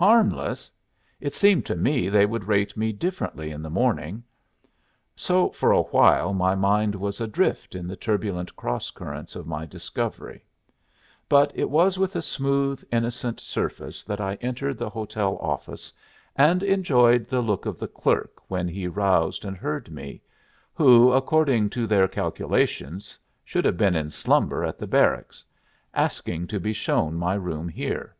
[0.00, 0.72] Harmless!
[1.20, 4.24] It seemed to me they would rate me differently in the morning.
[5.14, 9.66] So for a while my mind was adrift in the turbulent cross currents of my
[9.66, 10.42] discovery;
[11.28, 15.92] but it was with a smooth, innocent surface that I entered the hotel office
[16.36, 20.22] and enjoyed the look of the clerk when he roused and heard me,
[20.72, 25.44] who, according to their calculations, should have been in slumber at the Barracks,
[25.92, 28.16] asking to be shown my room here.